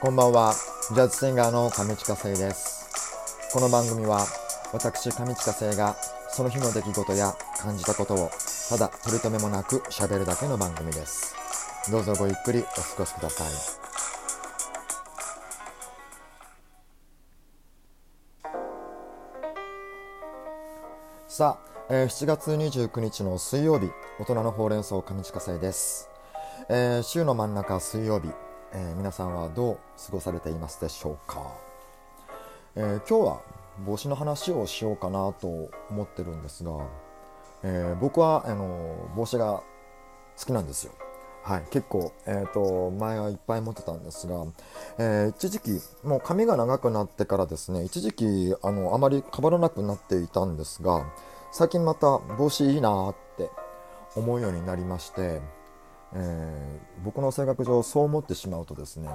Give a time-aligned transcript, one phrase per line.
[0.00, 0.54] こんばんは、
[0.94, 3.50] ジャズシンガーの上近聖です。
[3.52, 4.24] この番組は、
[4.72, 5.96] 私上近聖が
[6.30, 8.30] その日の出来事や感じたことを
[8.68, 11.34] ただ取り留めもなく喋るだけの番組です。
[11.90, 13.48] どうぞごゆっくりお過ごしください。
[21.26, 23.90] さあ、えー7月29日の水曜日、
[24.20, 26.08] 大人のほうれん草上近聖です。
[26.68, 28.28] えー週の真ん中水曜日、
[28.72, 31.42] えー皆さんはどう過ごされていますでしょうか、
[32.76, 33.40] えー今日は
[33.86, 36.72] 帽子の話をしようかなと思ってるんですが、
[37.62, 39.62] えー僕はあの帽子が
[40.36, 40.92] 好きなんですよ。
[41.44, 44.44] はい、結構、えー、と前はいっぱい持ってたんですが、
[44.98, 51.06] えー一時期もう髪が長くなってからですね一時期あのあまり変わらなくなっていたんですが
[51.50, 53.50] 最近また帽子いいなって
[54.14, 55.40] 思うようになりまして、
[56.14, 59.08] えー僕の性格上そう思ってしまうとですね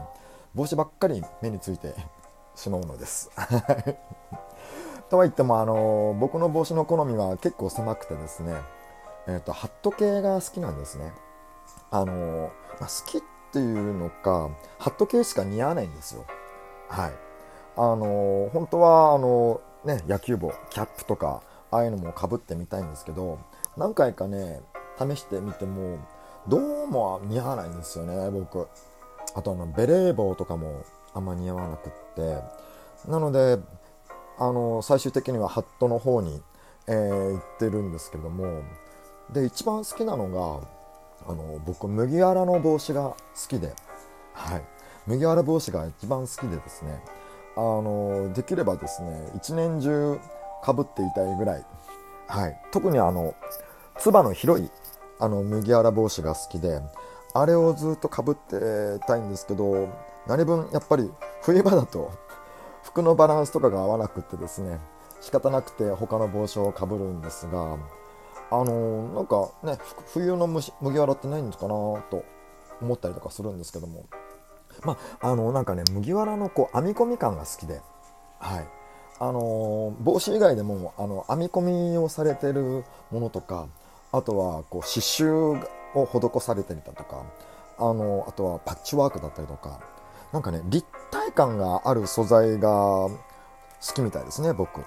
[0.56, 1.94] 帽子ばっかり目について
[2.56, 3.32] しまうのです。
[5.10, 8.56] とは言っても、あの僕の帽子の好みは結構狭くてですね、
[9.28, 11.12] えー、とハット系が好きなんですね。
[11.90, 16.26] あのまあ、好きっていうのかハット系しか似合わないんですよ。
[16.88, 17.12] はい。
[17.76, 21.42] あの本当はあのね野球帽キャップとか
[21.72, 23.40] ああいうのもかぶってみたいんですけど
[23.78, 24.62] 何回かね
[25.00, 25.98] 試してみても
[26.48, 28.68] どうも似合わないんですよね僕。
[29.36, 32.42] あとあのベレー帽とかもあんま似合わなくって。
[33.10, 33.60] なので
[34.38, 36.42] あの最終的にはハットの方に、
[36.88, 38.62] えー行ってるんですけども。
[39.32, 43.74] で一番好きなのがあの僕麦わらの帽子が好きで、
[44.34, 44.64] はい、
[45.08, 47.02] 麦わら帽子が一番好きでですね。
[47.56, 50.20] あのできればですね一年中
[50.64, 51.66] かぶっていたいぐらい、
[52.28, 53.34] はい、特にあの
[53.98, 54.70] つばの広い
[55.24, 56.82] あの麦わら帽子が好きで
[57.34, 59.88] あれをずっとかぶってたいんですけど
[60.28, 61.10] 何分やっぱり
[61.44, 62.12] 冬場だと
[62.84, 64.82] 服のバランスとかが合わなくってですね
[65.22, 67.78] 仕方なくて他の帽子をかぶるんですが
[68.52, 69.78] あのーなんかね
[70.14, 72.26] 冬の麦わらってないんかなと
[72.82, 74.06] 思ったりとかするんですけども。
[74.84, 77.80] まああのなんかね麦わらのこう編み込み感が好きで
[78.40, 78.68] はい。
[79.20, 83.70] あのー帽子以外でもあの編み込みをされてるものとか
[84.14, 87.26] あとはこう刺繍を施されていたとか
[87.78, 89.82] あのあとはパッチワークだったりとか
[90.32, 93.12] なんかね立体感がある素材が好
[93.94, 94.82] きみたいですね僕。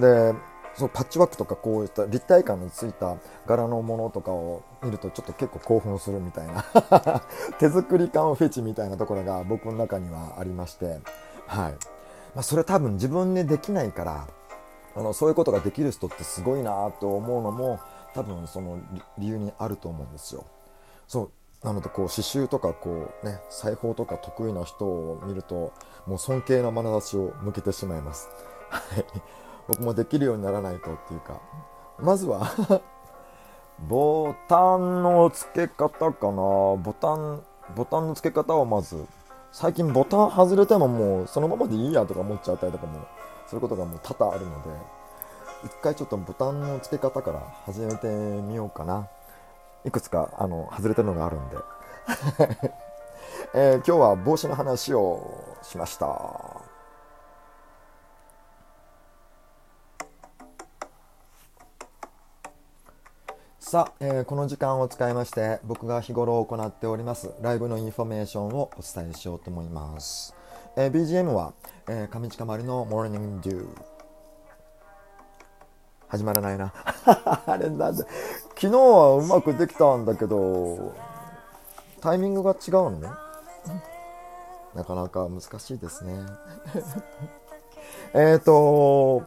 [0.00, 0.34] で
[0.74, 3.16] そのパッチワークとかこういった立体感のついた
[3.46, 6.64] 柄のものとかを見るとちょっと結構興奮するみたいな
[7.60, 10.98] 手作り感フェチみたいなところが僕の中にはありまして
[11.46, 11.72] はい、
[12.34, 14.26] まあ、それ多分自分でできないから
[14.96, 17.78] あのそういうことができる人ってすごいなと思うのも
[18.14, 18.78] 多分その
[19.18, 20.44] 理由にあると思うんですよ。
[21.08, 21.30] そ
[21.62, 25.72] うなのでこう刺繍とかこうね裁縫とか得意な人を見ると
[26.06, 28.28] もう尊敬の眼差しを向けてしまいます。
[28.70, 29.04] はい
[29.66, 31.40] 僕もできるようにならないとっていうか
[31.98, 32.50] まずは
[33.88, 37.42] ボタンの付け方かなボタン
[37.74, 39.04] ボタンの付け方をまず
[39.52, 43.06] 最近ボタン外れてももうそのままでいいやとか思っちゃったりとかも
[43.46, 44.68] そういうことがもう多々あるので
[45.64, 49.08] 一回ちょっとボタンの付け方から始めてみようかな。
[49.84, 51.56] いくつかあの外れてるのがあるんで、
[53.54, 56.64] えー今日は帽子の話をしました。
[63.58, 70.32] さあ、えーこの時間を使いまして僕が日頃行っておりますライブのインフォメーションをお伝えしようと思います、
[70.76, 71.54] えー BGM は、
[71.88, 73.93] えー上近まりのモーニングデュー
[76.08, 76.72] 始まらないな。
[77.46, 78.04] あれなんで
[78.54, 80.92] 昨日はうまくできたんだけど
[82.00, 83.08] タイミングが違うのね。
[84.74, 86.14] なかなか難しいですね。
[88.12, 89.22] えっと、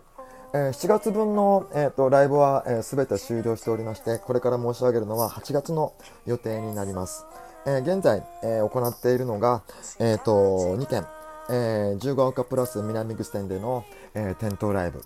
[0.53, 5.93] えー7月分の、えー、とライブは、えー、全て終了しておりましてこれから申し上げるのは8月の
[6.25, 7.25] 予定になります、
[7.65, 9.61] えー現在、えー行っているのが、
[9.99, 11.05] えー、と2件、
[11.49, 13.83] えー15岡プラス南口店での、
[14.13, 15.03] えー店頭ライブ。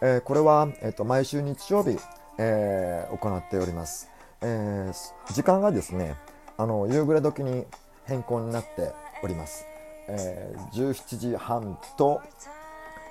[0.00, 1.98] えーこれは、えー、と毎週日曜日、
[2.38, 4.08] えー行っております、
[4.40, 6.16] えー時間がですね
[6.56, 7.64] あの夕暮れ時に
[8.04, 8.92] 変更になって
[9.22, 9.64] おります、
[10.08, 12.20] えー17時半と、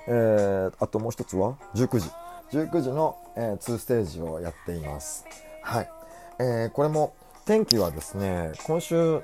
[0.06, 2.10] えーあともう一つは19時。
[2.50, 5.26] 19時の、え2ステージをやっています。
[5.62, 5.90] はい、
[6.38, 7.12] えーこれも
[7.44, 9.20] 天気はですね今週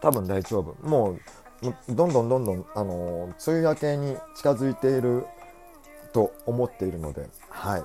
[0.00, 0.76] 多分大丈夫。
[0.88, 1.20] もう
[1.66, 5.26] もうどんどんどんどんあの梅雨明けに近づいている
[6.12, 7.84] と思っているので、はい。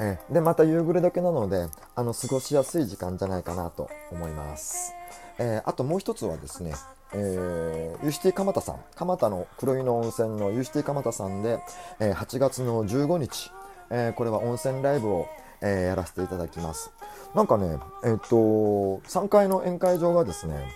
[0.00, 4.94] えで、また夕暮れ時なので、あの、過ごしやすい時間じゃないかなと思います。
[5.38, 6.74] えあともう一つはですね、
[7.12, 11.58] えー、ユシティ蒲田さん、蒲田の黒湯の温泉のユシティ蒲田さんで、
[11.98, 13.50] えー、8月の15日、
[13.90, 15.28] えー、これは温泉ライブを、
[15.60, 16.92] えー、やらせていただきます。
[17.34, 18.36] なんかね、えっ、と、
[19.08, 20.70] 3階の宴会場がですね、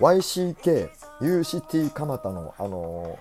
[0.00, 0.90] YCK、
[1.20, 3.18] UCT 蒲田の、あの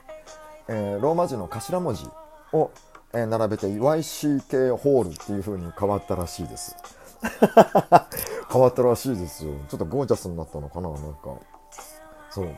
[0.67, 2.07] えー、ローマ字の頭文字
[2.53, 2.71] を、
[3.17, 6.75] えー、並べて YCK ホールっていう風に変わったらしいです。
[8.51, 9.53] 変わったらしいですよ。
[9.69, 11.31] ちょっとゴージャスになったのかななんか。
[12.29, 12.49] そう。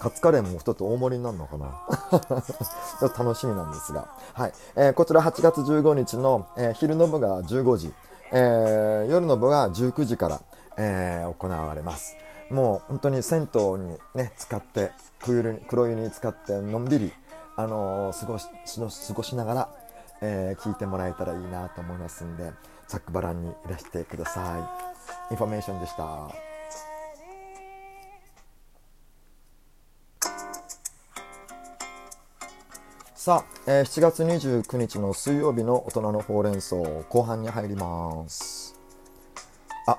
[0.00, 4.08] カツカレーも一つ大盛りになるのかな ちょっと楽しみなんですが。
[4.32, 4.52] はい。
[4.74, 7.94] えー、こちら8月15日の、えー、昼の部が15時、
[8.32, 10.40] えー、夜の部が19時から、
[10.76, 12.16] えー、行われます。
[12.50, 17.12] もう本当に銭湯にね、使って、黒湯に使ってのんびり、
[17.56, 18.46] あのー、過ごし、
[19.08, 19.68] 過ごしながら、
[20.20, 22.52] えー、聞いてもらえたらいいなと思いますんで、
[22.86, 24.58] ざっくばらんにいらしてくださ
[25.30, 25.32] い。
[25.32, 26.48] インフォメーションでした。
[33.28, 38.74] さあ、えー、7月29日の水曜日の大人のほうれん草後半に入ります
[39.86, 39.98] あ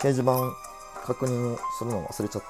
[0.00, 0.36] 掲示板
[1.06, 2.42] 確認するの忘れちゃっ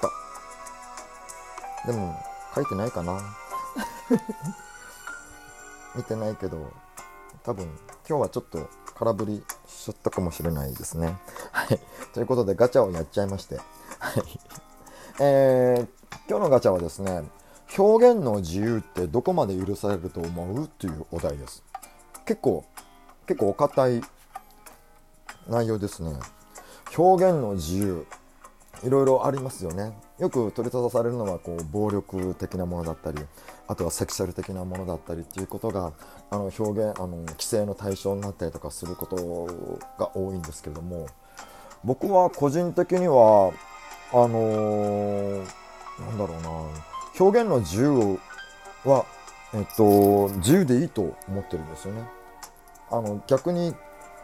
[1.84, 2.18] たでも
[2.54, 3.20] 書いてないかな
[5.94, 6.73] 見てないけど
[7.43, 7.64] 多分
[8.08, 8.69] 今日はちょっと
[8.99, 11.19] 空振りしちゃったかもしれないですね。
[11.52, 11.81] はい。
[12.12, 13.56] ということでガチャをやっちゃいまして。
[13.56, 13.64] はい。
[15.20, 15.88] えー、
[16.29, 17.23] 今日のガチャはですね
[17.76, 20.64] 表現の自由ってどこまで許されると思う？
[20.64, 21.62] っていうお題です。
[22.25, 22.64] 結構
[23.26, 24.02] 結構お堅い
[25.49, 26.12] 内容ですね。
[26.96, 28.06] 表現の自由
[28.85, 29.93] いろいろありますよね。
[30.19, 33.19] よく取り沙汰されるのはこう暴力的なものだったり
[33.66, 35.93] あとはセクシャル的なものだったりっていうことが
[36.31, 39.46] あの表現あの規制の対象になったりとかすること
[39.99, 41.06] が多いんですけれども
[41.82, 43.52] 僕は個人的には
[44.12, 45.44] あのー、
[46.00, 46.50] なんだろうな
[47.19, 48.19] 表現の自由
[48.84, 49.06] は、
[49.55, 52.02] えっと、自由でいいと思ってるんですよね。
[52.90, 53.75] あの逆に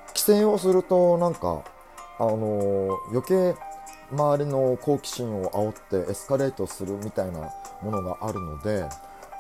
[0.09, 1.63] 規制をするとなんか
[2.19, 3.55] あの余計
[4.13, 7.51] 周りの好奇心を煽ってエスカレートするみたいな
[7.83, 8.85] ものがあるので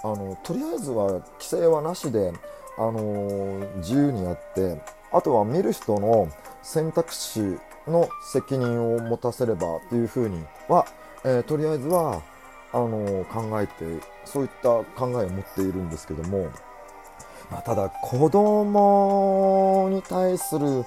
[0.02, 2.32] あのとりあえずは規制はなしで
[2.79, 4.81] あの自由にやって
[5.12, 6.29] あとは見る人の
[6.62, 10.87] 選択肢の責任を持たせればというふうには、
[11.25, 12.23] えー、とりあえずは
[12.73, 13.85] あの考えて
[14.25, 16.50] そういった考えを持っているんですけども、
[17.50, 20.85] まあ、ただ子供に対する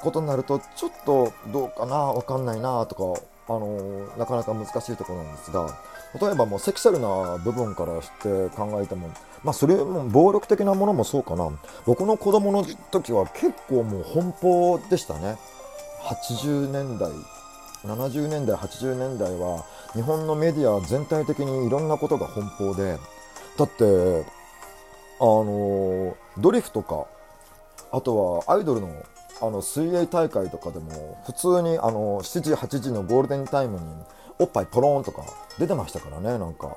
[0.00, 5.78] ことになるとちょっとどうかな分かんないなとかあのなかなか難しいところなんですが
[6.20, 9.10] 例えばもうセクシャルな部分からして考えても、
[9.44, 11.50] まあ、それも暴力的なものもそうかな。
[11.84, 15.36] 僕の子供の時は結構もう奔放でしたね。
[16.02, 17.10] 80年代
[17.84, 22.98] 70年代80年代は日本のメディア全体的にいろんなことが奔放で。
[23.58, 24.24] だって
[25.18, 27.06] あのドリフとか
[27.90, 28.88] あとはアイドルの
[29.40, 33.84] あの水泳大会とかでも普通にあの7時8時のゴールデンタイムに
[34.38, 35.22] おっぱいポロンとか
[35.58, 36.76] 出てましたからねなんか。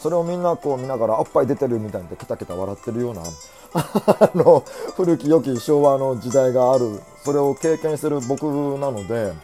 [0.00, 3.20] それをみんなこう見ながらおっぱい出てるみたいにケタケタ笑ってるような
[3.74, 4.64] あの
[4.96, 8.44] 古き良き昭和の時代があるそれを経験してる僕
[8.78, 9.34] なので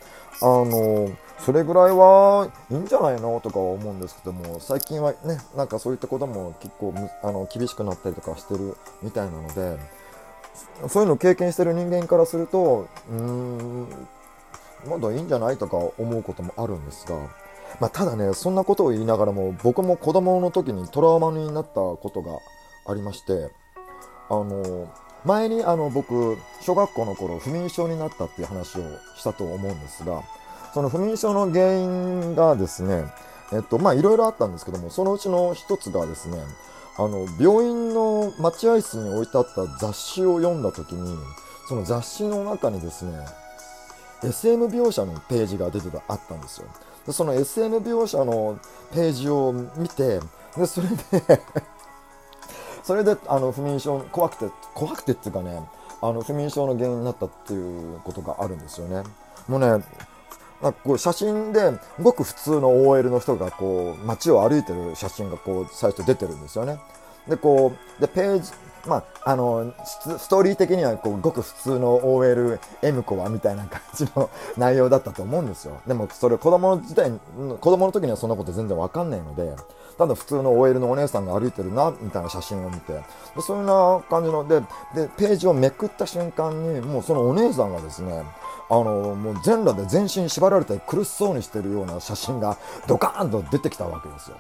[0.41, 1.11] あの
[1.45, 9.79] それぐらいはいいんじゃないのとか思うんですけども最近はねなんかそういったことも結構あの厳しくなったりとかしてるみたいなので
[10.89, 13.89] そういうのを経験してる人間からするとうーん
[14.89, 17.17] まだいいんじゃないとか思うこともあるんですが、
[17.81, 22.39] まあ、ただねそんなことを言いながらも僕も子供の時にトラウマになったことが
[22.87, 23.51] ありまして
[24.29, 24.89] あの
[25.25, 28.83] 前にあの僕小学校の頃不眠症になったっていう話を
[29.17, 30.23] したと思うんですが
[30.73, 33.05] その不眠症の原因がですね
[33.53, 36.39] えっとまあいろいろあったんですけどもそのうちの一つがですね
[36.99, 41.17] あの病院の待合室に置いてあった雑誌を読んだ時に
[41.69, 43.19] その雑誌の中にですね
[44.25, 46.69] SM 描写のページが出てたあったんですよ。
[47.07, 48.59] でその SM 描写の
[48.93, 50.21] ページを見て
[50.57, 50.97] でそれで
[52.83, 55.69] それであの不眠症怖くて怖くてっていうかね
[56.01, 59.03] あの不眠症の原因になったっていうことがあるんですよね。
[59.49, 59.85] もうね
[60.63, 66.79] なんかこう写真でごく普通の OL の人がこう街を歩いてる写真がこう最初出てるんですよね。
[67.29, 68.53] でこうでページ
[68.87, 75.81] まあ、あのストーリー的にはこうごく普通の OL M 子はみたいな感じの 内容だったと思うんですよ。
[75.87, 79.55] でもそれ子供の時代子供の時にはそんなこと全然わかんないので
[79.99, 82.93] ただ普通の OL のお姉さんが歩いてるなみたいな写真を見て。
[82.93, 83.03] で
[83.43, 84.61] そういうな感じので
[84.95, 88.25] でページをめくった瞬間にもうそのお姉さんがですね
[88.69, 92.59] あのもう全裸で全身縛られて苦しそうにしてるような写真が
[92.89, 94.37] ドカーンと出てきたわけですよ。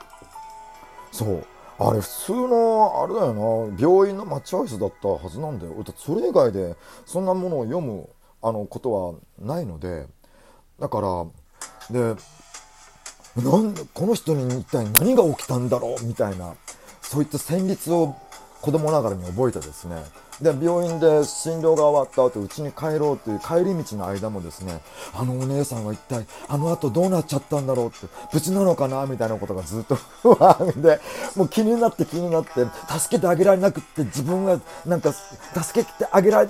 [1.12, 1.46] そう。
[1.78, 5.72] あれ普通のあれだよな病院の待合室だったはずなんだよ。
[5.96, 8.08] それ以外でそんなものを読む
[8.42, 10.06] あのことはないので。
[10.78, 11.24] だから
[11.90, 12.20] で
[13.36, 16.54] なんこの人に一体何が起きたんだろうみたいな
[17.00, 18.14] そういった旋律を
[18.60, 20.02] 子供ながらに覚えてですね。
[20.40, 24.80] で病院で診療が終わった後家に帰ろうという帰り道の間もですね
[25.14, 31.00] あのお姉さんは一体あの後どうなっちゃったんだろうって無事なのかなみたいなことがずっと不安で
[31.36, 32.66] もう気になって気になって
[32.98, 36.48] 助けてあげられなくって自分がなんか助けてあげられ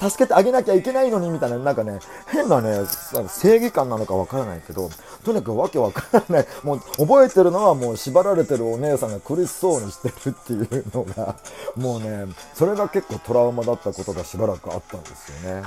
[0.00, 2.84] 助けてあげなきゃいけないのにみたいななんかね変なね
[3.28, 4.90] 正義感なのかわからないけど
[5.24, 6.46] とにかくわけわからない。
[6.62, 11.36] もう覚えてるのはもう縛られてるお姉さんが苦しそうにしてるっていうのが
[11.76, 15.62] もうねそれが結構トラウマだったことがしばらくあったんですよね。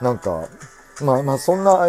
[0.00, 0.48] なんか、
[1.02, 1.88] まあまあそんな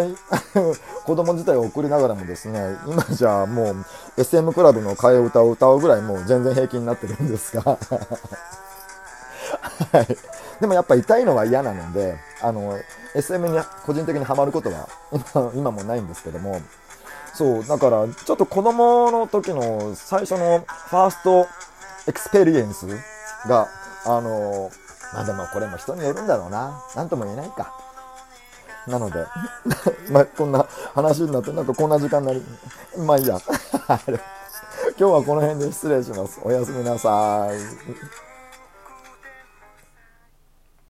[1.06, 3.76] 子供自体を送りながらもですね、今じゃもう
[4.16, 7.78] SM クラブの替え歌を歌うぐらいもう全然平気になってるんですが
[9.92, 10.06] はい。
[10.60, 12.78] でもやっぱ痛いのは嫌なので、あの、
[13.14, 16.60] SM に個人的にはまることは今今もないんですけども、
[17.34, 21.46] そう、だからちょっと子供の時の最初の first
[22.08, 22.86] experience
[23.46, 23.68] が
[24.06, 24.70] あの
[25.12, 26.82] まあでもこれも人によるんだろうな。
[26.94, 27.72] 何とも言えないか。
[28.86, 29.26] なので、
[30.10, 32.44] まあこんな話になって、なんかこんな時間になり、
[32.98, 33.38] まあいいや。
[34.98, 36.40] 今日はこの辺で失礼します。
[36.42, 38.25] おやすみなさい。